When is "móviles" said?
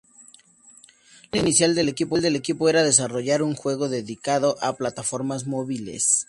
5.45-6.19